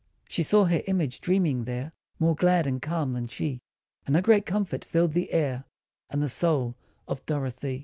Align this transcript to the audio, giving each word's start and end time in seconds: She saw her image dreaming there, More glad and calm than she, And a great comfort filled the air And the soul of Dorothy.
She 0.27 0.41
saw 0.41 0.65
her 0.65 0.81
image 0.87 1.21
dreaming 1.21 1.65
there, 1.65 1.91
More 2.17 2.35
glad 2.35 2.65
and 2.65 2.81
calm 2.81 3.13
than 3.13 3.27
she, 3.27 3.61
And 4.07 4.17
a 4.17 4.21
great 4.23 4.47
comfort 4.47 4.83
filled 4.83 5.13
the 5.13 5.31
air 5.31 5.65
And 6.09 6.23
the 6.23 6.27
soul 6.27 6.75
of 7.07 7.23
Dorothy. 7.27 7.79